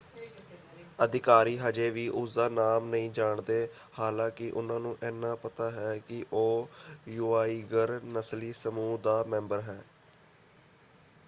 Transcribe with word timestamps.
ਅਧਿਕਾਰੀ 0.99 1.57
ਹਜੇ 1.57 1.89
ਵੀ 1.89 2.07
ਉਸਦਾ 2.11 2.47
ਨਾਮ 2.49 2.87
ਨਹੀਂ 2.89 3.11
ਜਾਣਦੇ 3.11 3.67
ਹਾਲਾਂਕਿ 3.99 4.49
ਉਹਨਾਂ 4.51 4.79
ਨੂੰ 4.79 4.95
ਇਹਨਾਂ 5.03 5.35
ਪਤਾ 5.35 5.69
ਹੈ 5.69 5.97
ਕਿ 6.07 6.23
ਉਹ 6.33 6.67
ਯੂਆਇਗਰ 7.07 7.99
ਨਸਲੀ 8.07 8.51
ਸਮੂਹ 8.53 8.97
ਦਾ 8.97 9.23
ਮੈਂਬਰ 9.23 9.61
ਹੈ। 9.61 9.81